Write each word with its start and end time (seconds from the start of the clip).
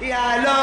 Yeah, 0.00 0.18
I 0.18 0.42
love 0.42 0.59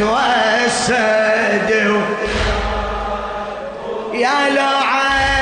وتوسد 0.00 1.70
يا 4.12 4.48
لا 4.54 4.70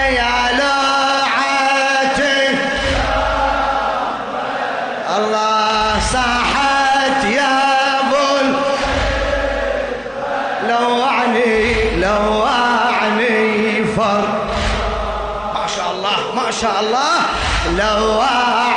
يا 0.08 0.34
لوعتي 0.58 2.38
الله 5.16 5.98
صحت 6.12 7.24
يا 7.24 7.58
بول. 8.10 8.48
لوعني 10.68 11.54
لوعني 12.00 13.84
فر. 13.96 14.24
ما 15.54 15.66
شاء 15.76 15.90
الله 15.90 16.34
ما 16.34 16.50
شاء 16.50 16.80
الله. 16.80 17.16
لوعني 17.78 18.73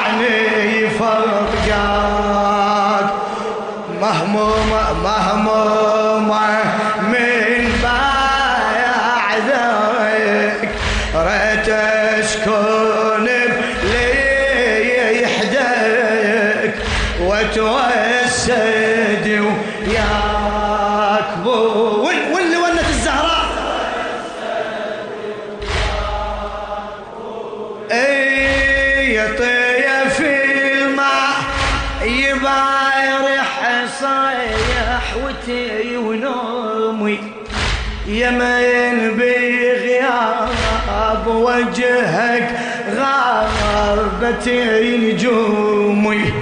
وانتي 44.38 44.97
نجومي 44.97 46.33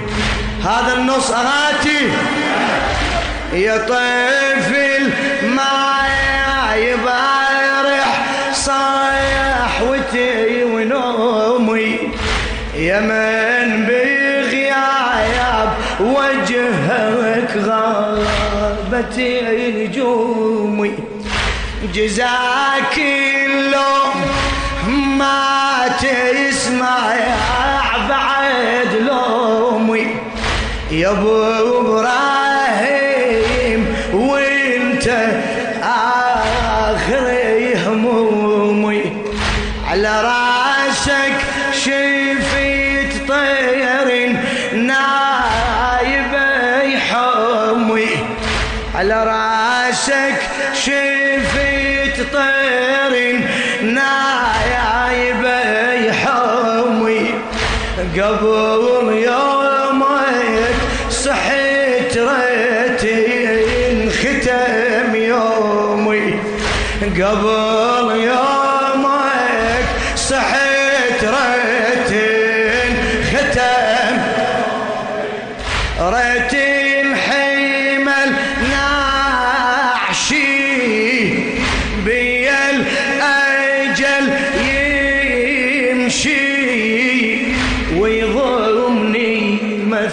هذا 0.64 0.94
النص 0.96 1.30
اغاتي 1.30 2.10
يا 3.52 3.76
طيف 3.78 4.68
ما 5.42 6.04
يبارح 6.76 8.26
صاحوتي 8.52 9.44
ونومي. 10.64 11.98
يا 12.76 13.00
من 13.00 13.86
بغياب 13.86 15.68
وجهك 16.00 17.50
غابتي 17.56 19.40
نجومي 19.70 20.92
جزاك 21.94 22.98
اللوم 22.98 24.22
ما 25.18 25.65
تسمع 25.88 27.14
بعد 28.08 28.92
لومي. 29.00 30.16
يا 30.90 31.10
أبو 31.10 31.42
إبراهيم 31.80 32.45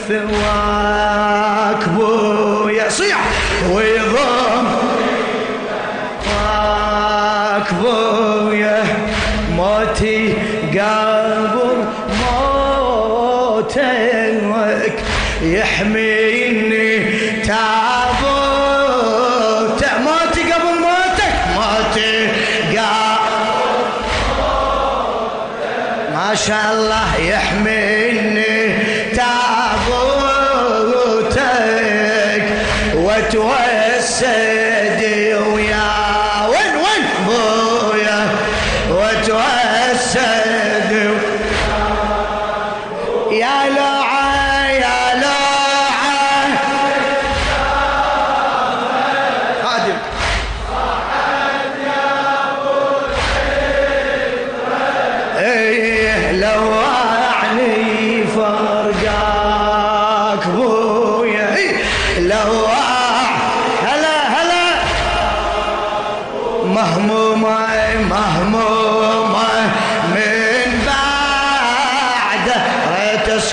الثواب. 0.10 1.23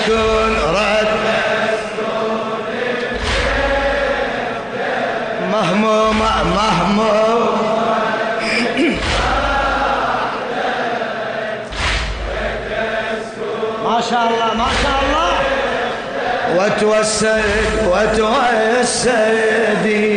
مسكون 0.01 0.53
رد. 0.75 1.07
مهموم 5.51 6.19
مهموم 6.55 7.57
ما 13.85 14.01
شاء 14.09 14.25
الله 14.29 14.53
ما 14.57 14.69
شاء 14.83 14.97
الله. 15.03 15.31
وتوسد 16.55 17.43
وتوسدي 17.87 19.25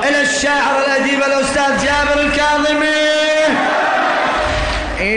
إلى 0.08 0.20
الشعر 0.22 0.73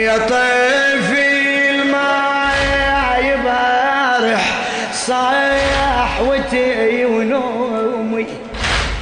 يا 0.08 0.18
طيفي 0.18 1.70
الماء 1.70 3.24
يبارح 3.24 4.44
صيحوتي 4.92 7.04
ونومي. 7.04 8.26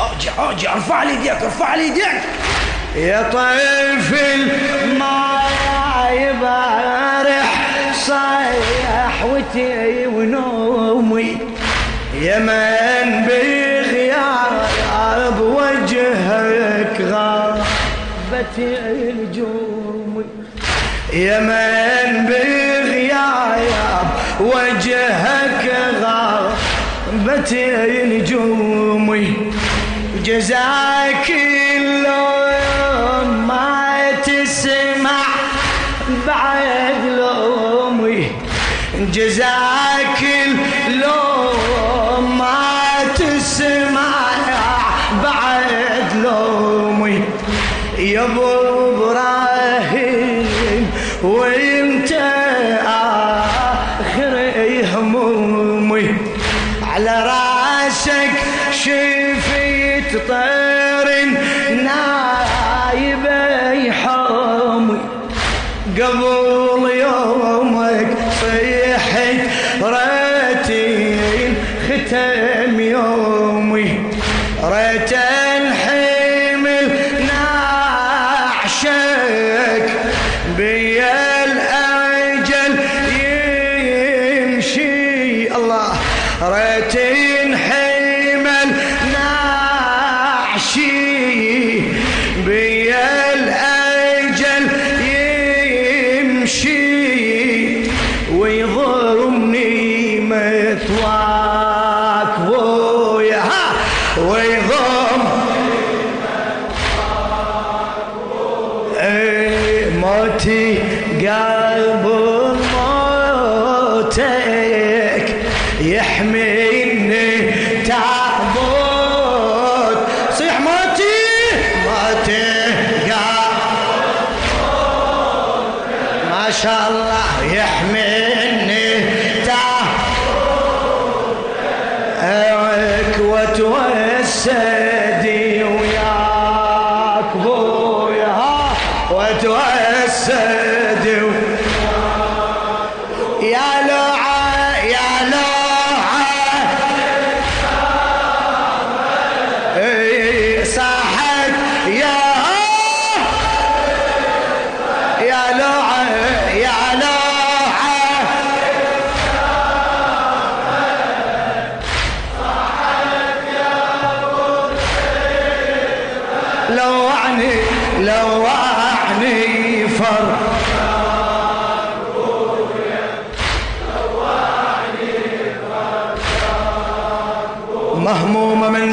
ارجع 0.01 0.33
ارجع 0.39 0.73
ارفع 0.73 1.03
لي 1.03 1.15
يديك 1.15 1.43
ارفع 1.43 1.75
لي 1.75 1.89
يديك. 1.89 2.23
يا 2.97 3.23
طيفي 3.23 4.35
الماء 4.85 6.13
يبارح 6.13 7.55
صيحوتي 7.93 10.07
ونومي. 10.07 11.39
يا 12.21 12.39
من 12.39 13.27
بغياب 13.27 15.41
وجهك 15.41 17.01
غابت 17.01 18.59
الجوم 18.59 18.86
يا 21.17 21.41
من 21.41 22.27
بغياب 22.27 24.07
وجهك 24.41 25.73
غابت 26.03 27.53
النجوم 27.53 29.07
جزاك 30.25 31.31
اللوم 31.77 33.47
ما 33.49 34.13
تسمع 34.25 35.23
بعد 36.27 37.05
لومي. 37.19 38.27
جزاك 39.13 40.21
اللوم 40.23 40.66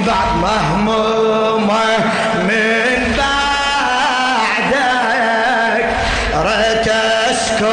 بعد 0.08 0.38
مهمومة 0.42 1.98
من 2.36 3.16
بعدك 3.18 4.74
ريت 6.36 6.88
اسكت 6.88 7.64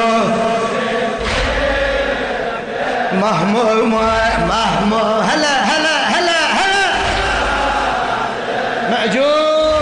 مهمومة 3.12 4.10
مهمومة 4.46 5.20
هلا 5.24 5.54
هلا 5.64 5.96
هلا 6.08 6.38
هلا. 6.58 6.88
مأجور. 8.90 9.80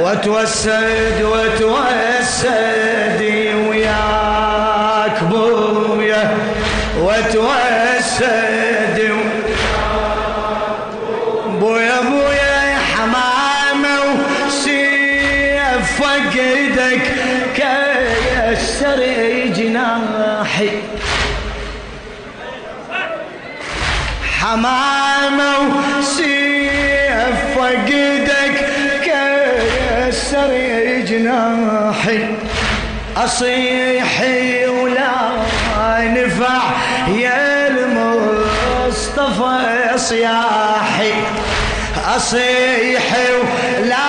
وتوسد 0.00 1.22
وتوسدي 1.22 2.93
وسيف 26.04 27.38
فقدك 27.56 28.56
كيسر 29.04 30.50
جناحي. 31.08 32.18
أصيحي 33.16 34.66
ولا 34.66 35.12
نفع 36.00 36.62
يا 37.08 37.68
المصطفى 37.68 39.18
صياحي. 39.96 41.12
أصيحي 42.16 43.32
ولا 43.32 44.08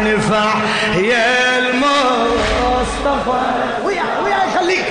نفع 0.00 0.54
يا 0.96 1.58
المصطفى. 1.58 3.42
ويا 3.84 4.04
ويا 4.24 4.42
خليك 4.58 4.86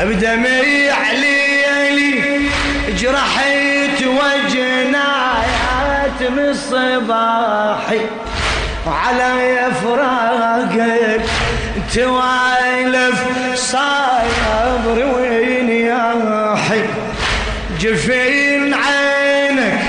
بدمي 0.00 0.90
عليلي 0.90 2.46
جرحت 2.88 4.02
من 4.02 4.45
صباحي 6.70 8.00
على 8.86 9.70
فراقك 9.82 11.24
توالف 11.94 13.24
صابر 13.54 14.98
وين 15.14 15.70
يا 15.70 16.56
حي؟ 16.68 16.82
جفين 17.80 18.74
عينك 18.74 19.80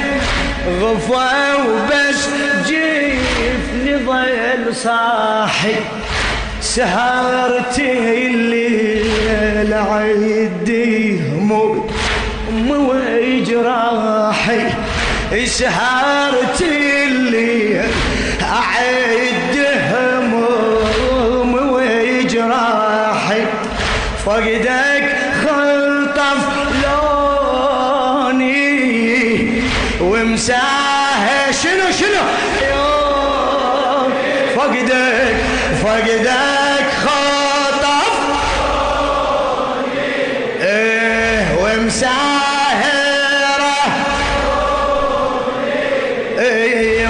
غفا 0.81 1.55
وبس 1.55 2.29
جيفني 2.67 3.97
ظل 4.05 4.75
صاحي. 4.75 5.75
سهرتي 6.61 8.27
الليل 8.27 9.73
عدي 9.73 11.19
هموم 11.19 11.89
وجراحي 12.69 14.63
سهرتي 15.35 17.03
الليل 17.03 17.85
أعد 18.41 19.55
هموم 19.91 21.51
وجراحي 21.71 23.43
فقدك 24.25 25.05
خلطف 25.43 26.43
لوني. 28.33 28.53
ومساه 30.01 31.51
شنو 31.51 31.91
شنو؟ 31.99 32.23
فقدك 34.55 35.35
فقدك 35.83 36.46
إيه 46.47 47.07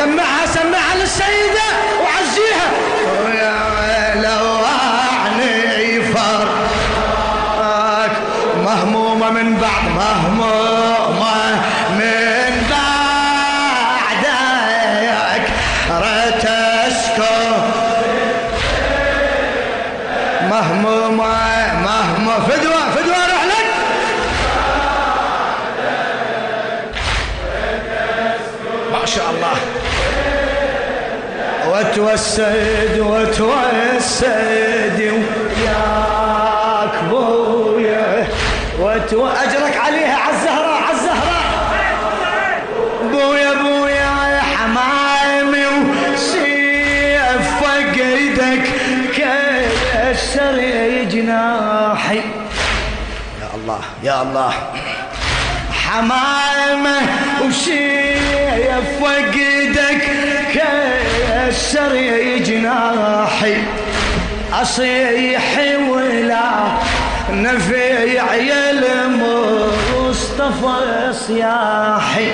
سمعها 0.00 0.46
سمعها 0.46 0.96
للسيدة. 0.96 1.69
وتوسد 32.10 32.98
وتوسد 32.98 35.00
وياك 35.00 36.94
بويا 37.10 38.26
وتو 38.80 39.26
أجرك 39.26 39.76
عليها 39.76 40.16
عالزهراء 40.16 40.82
عالزهراء 40.82 41.50
بويا 43.12 43.52
بويا 43.52 44.28
يا 44.34 44.40
حمامي 44.40 45.66
وسيف 46.12 47.42
فقدك 47.60 48.64
كسر 49.16 50.56
جناحي. 51.10 52.20
يا 53.40 53.48
الله 53.54 53.80
يا 54.02 54.22
الله. 54.22 54.52
حمامة 55.84 56.96
وشيف 57.44 58.84
فقدك 59.00 60.02
كسر 60.54 60.89
جناحي 62.38 63.56
أصيح 64.52 65.58
ولا 65.88 66.50
نفيع 67.30 68.34
يا 68.34 68.70
المصطفى 69.10 70.78
صياحي. 71.12 72.32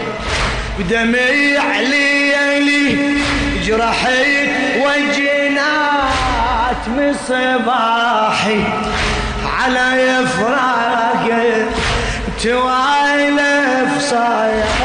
بدمي 0.78 1.59
عليلي 1.59 2.99
جرحيت 3.64 4.50
وجنات 4.80 6.83
مصباحي. 6.88 8.64
على 9.59 10.02
يفراقك 10.02 11.66
توالف 12.42 13.90
صابر 14.11 14.75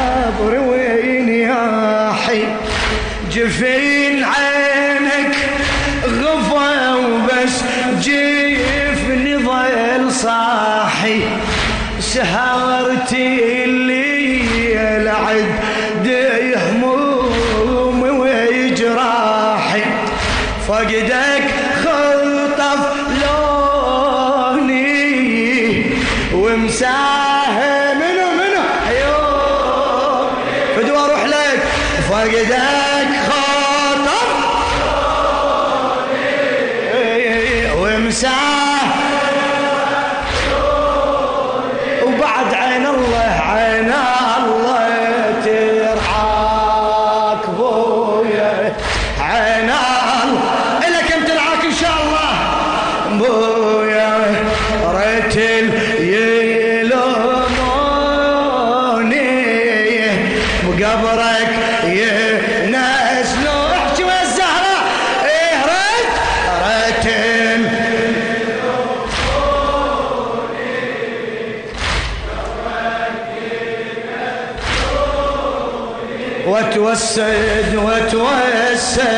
وقبرك 60.92 61.54
ينزلوا 61.84 63.72
احكي 63.72 64.04
ويا 64.04 64.22
الزهرة؟ 64.22 64.76
إيه 65.24 65.64
ريت؟ 65.64 66.14
ريت. 66.64 67.72
وتوسد 76.46 77.74
وتوسد 77.74 79.12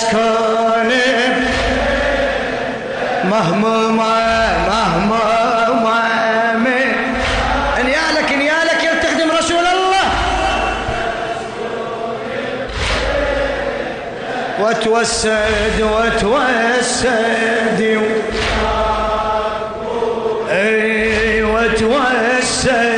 مهما 0.00 0.06
اسكن 0.06 0.90
مهمومة 3.30 4.12
مهمومة 4.68 6.00
نيالك 7.84 8.32
نيالك 8.32 8.84
يا 8.84 8.94
تخدم 9.02 9.30
رسول 9.38 9.66
الله. 9.66 10.06
وتوسد 14.60 15.78
وتوسد. 15.80 17.00
أي 20.50 21.42
وتوسد. 21.42 22.89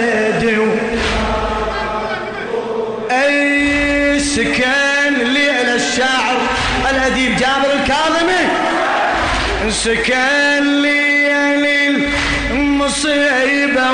جابر 7.43 7.73
الكاظمي. 7.73 8.45
سكن 9.71 10.83
لي 10.83 11.13
المصيبة 12.51 13.91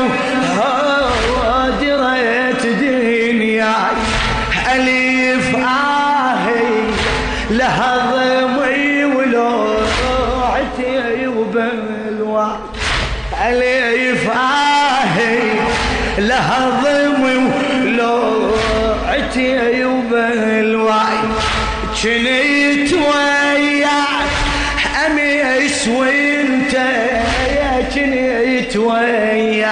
وياي 28.78 29.64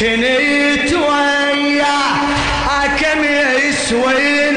كنت 0.00 0.92
وياه 0.92 2.86
كم 3.00 3.24
يسوي 3.68 4.49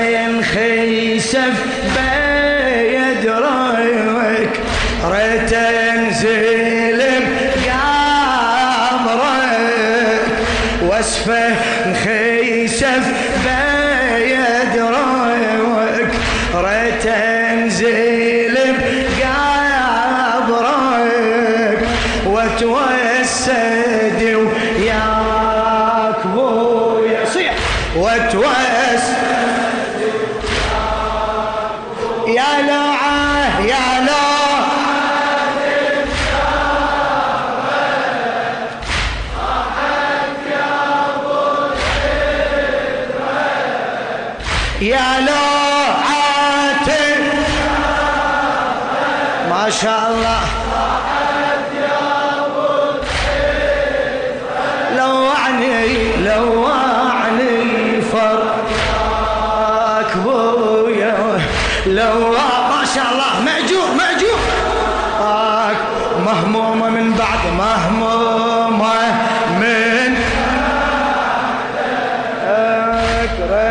وين 0.00 0.44
خيسف 0.44 1.66
بيد 1.96 3.30
رايك 3.30 4.50
ريت 5.04 5.52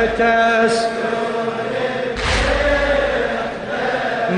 العتاس 0.06 0.86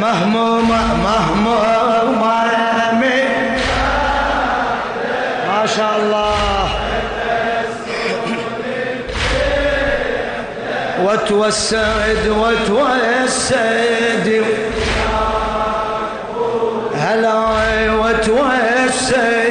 مهموم 0.02 0.70
مهموم 0.70 2.20
مهمومة 2.20 3.28
ما 5.48 5.66
شاء 5.66 5.98
الله. 5.98 6.70
وتوسد 11.04 12.28
وتوسد 12.28 14.44
هلا 16.96 17.36
وتوسد 17.92 19.47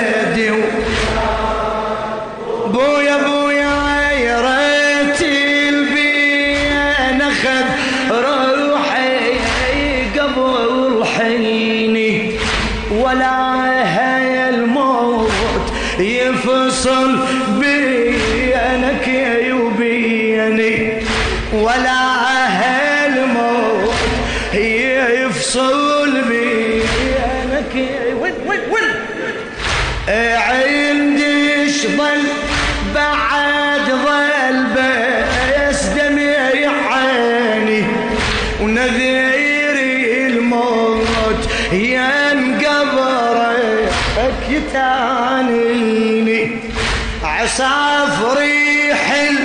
عسافر 47.46 48.42
يحل 48.42 49.38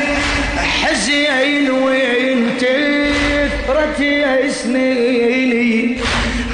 حزين 0.81 1.71
وانت 1.71 2.65
ترتي 3.67 4.49
سنيني 4.51 5.97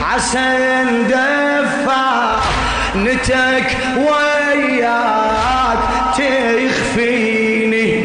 عسى 0.01 0.83
ندفع 0.91 2.39
نتك 2.95 3.77
وياك 3.97 5.79
تخفيني 6.17 8.03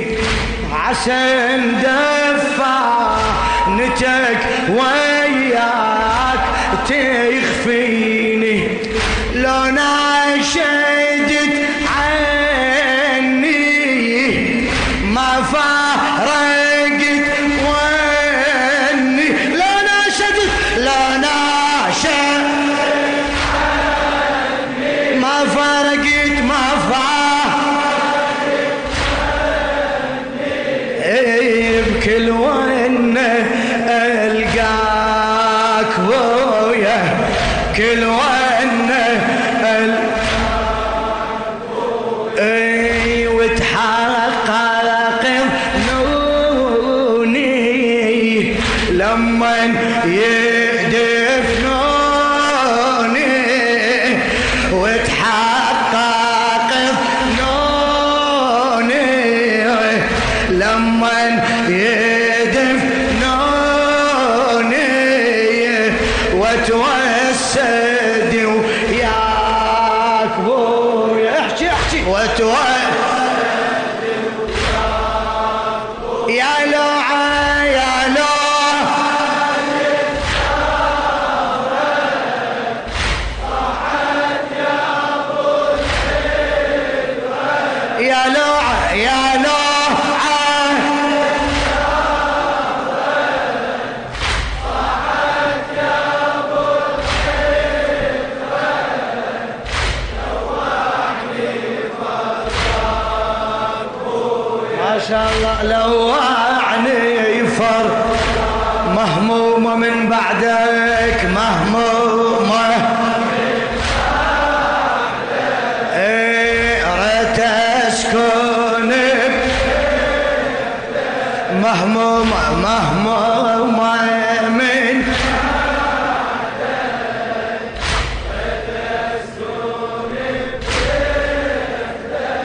عسى 0.73 1.57
ندفع 1.57 1.82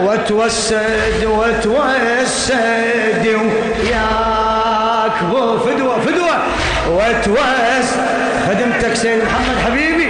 وتوسد 0.02 1.26
وتوسد 1.26 3.26
وياك 3.26 5.12
فدوة 5.66 6.00
فدوة. 6.00 6.38
وتوسد 6.90 7.98
خدمتك 8.48 8.94
سيد 8.94 9.24
محمد 9.24 9.58
حبيبي. 9.66 10.07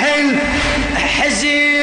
حلم 0.00 0.38
حزين. 0.96 1.77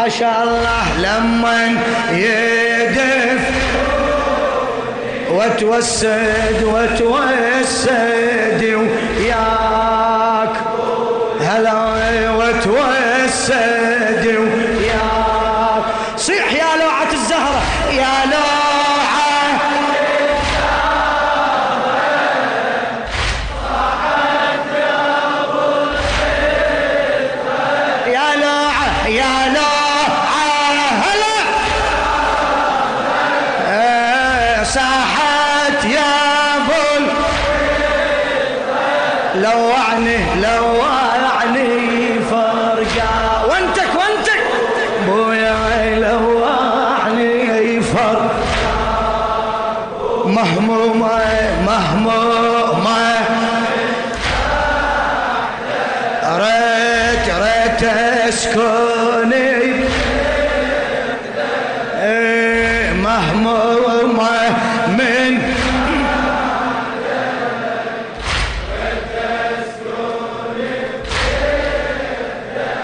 ما 0.00 0.08
شاء 0.08 0.42
الله 0.42 0.98
لمن 0.98 1.78
يدف. 2.12 3.40
وتوسد 5.30 6.62
وتوسد 6.62 8.62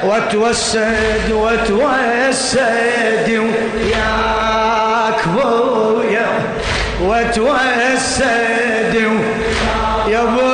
وتوسد 0.04 1.32
وتوسد 1.32 3.28
وياك 3.28 5.20
بويا 5.28 6.26
وتوسد 7.02 8.94
يا 10.09 10.24
بويا 10.24 10.45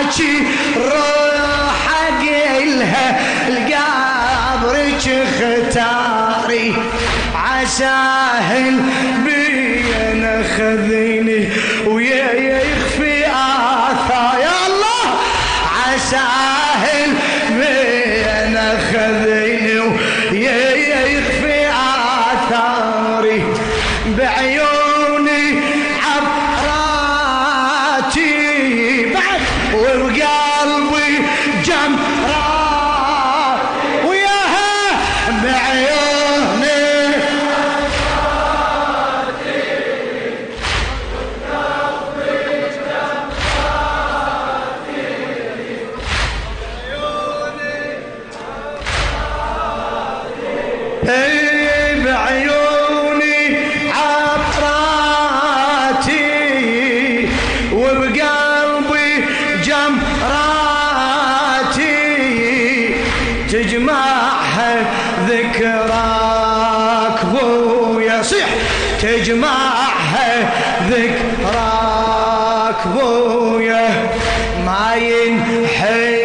حكي 0.00 0.46
روح 0.76 1.90
قلها 2.58 3.20
لقبرك 3.48 5.08
اختاري 5.08 6.74
عساهل 7.34 8.80
وياك 72.86 72.86
بويا 72.86 73.88
ما 74.66 74.94
ينحل 74.96 76.19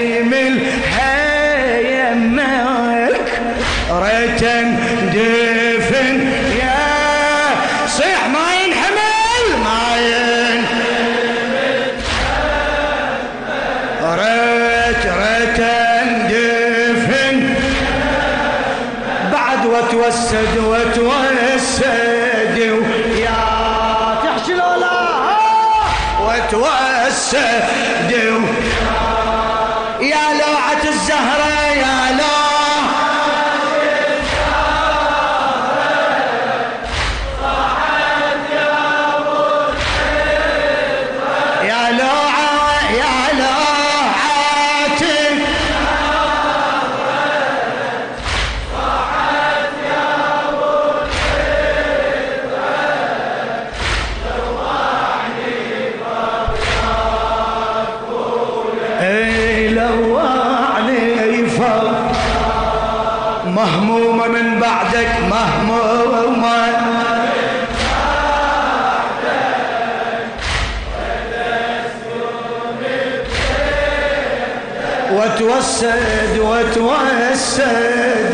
وتوسد 75.26 76.38
وتوسد 76.40 78.34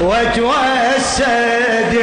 وتوسد 0.00 1.94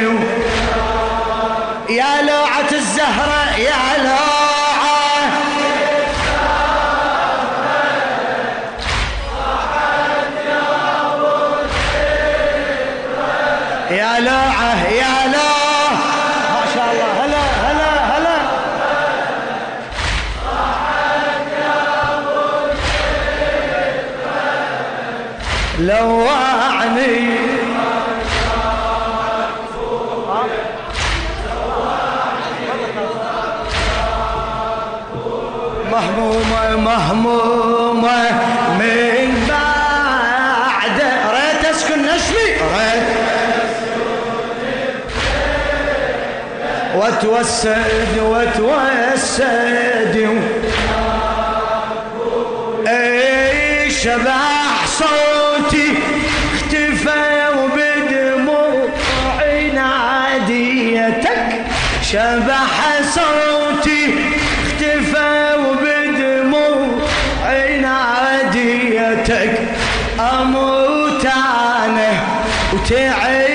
وتوسد 47.14 48.18
وتوسد. 48.18 50.14
أي 52.86 53.90
شبح 53.90 54.86
صوتي 54.86 55.94
اختفى 56.54 57.48
وبدموع 57.58 58.88
عناديتك 59.42 61.46
شبح 62.02 63.00
صوتي 63.14 64.14
اختفى 64.66 65.34
وبدموع 65.58 66.86
عناديتك 67.44 69.54
أموت 70.20 71.24
أنا 71.26 72.12
وتعيش 72.72 73.53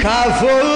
cavou 0.00 0.69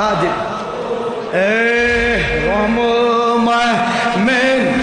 خادم. 0.00 0.32
إيه 1.34 2.50
غمومه 2.50 3.72
من 4.16 4.82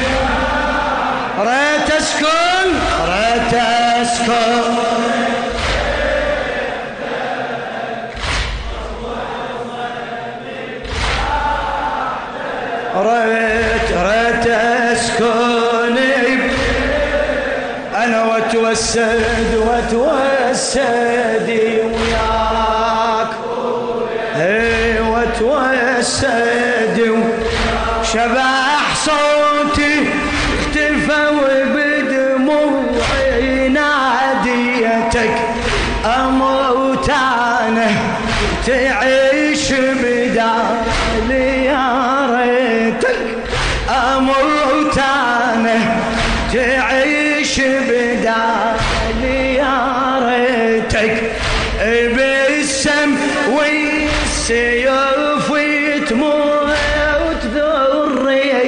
ريت 1.39 1.91
أسكن 1.97 2.70
ريت 3.09 3.53
أسكن. 4.01 4.34
ريت 12.97 13.91
ريت 13.91 14.47
أسكن. 14.47 15.97
أنا 17.95 18.24
واتوسد 18.24 19.55
واتوسد 19.68 21.56
Şevval 28.18 28.56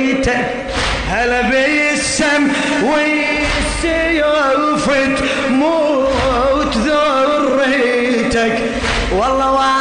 ويته 0.09 0.45
هلا 1.09 1.41
بالسم 1.41 2.47
والسيوف 2.83 4.89
تموت 5.19 6.77
ذريتك. 6.77 8.59
والله 9.11 9.78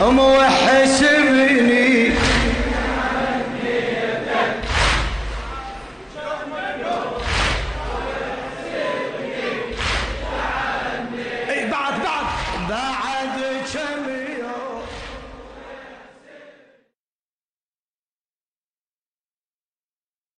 Vamos. 0.00 0.29